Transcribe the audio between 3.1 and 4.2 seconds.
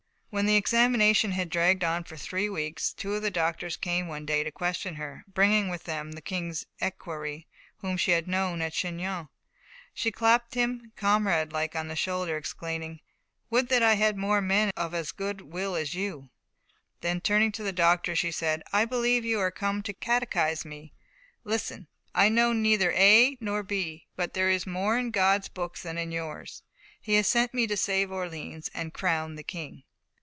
of the doctors came